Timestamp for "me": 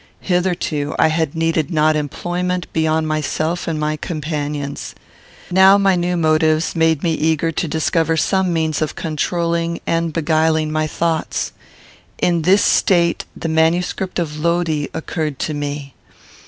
7.03-7.13, 15.53-15.93